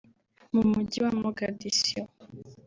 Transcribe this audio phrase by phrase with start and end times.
[0.53, 2.01] mu mujyi wa Mogadiscio